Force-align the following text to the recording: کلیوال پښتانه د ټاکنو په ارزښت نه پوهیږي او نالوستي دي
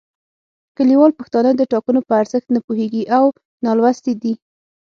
کلیوال 0.77 1.11
پښتانه 1.19 1.51
د 1.55 1.61
ټاکنو 1.71 1.99
په 2.07 2.13
ارزښت 2.21 2.47
نه 2.55 2.59
پوهیږي 2.65 3.03
او 3.17 3.25
نالوستي 3.65 4.13
دي 4.21 4.33